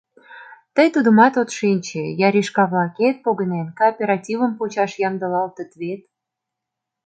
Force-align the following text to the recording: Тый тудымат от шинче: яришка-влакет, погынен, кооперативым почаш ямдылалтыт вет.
Тый 0.75 0.87
тудымат 0.95 1.33
от 1.41 1.49
шинче: 1.57 2.03
яришка-влакет, 2.27 3.15
погынен, 3.25 3.67
кооперативым 3.79 4.51
почаш 4.59 4.91
ямдылалтыт 5.07 5.71
вет. 5.81 6.01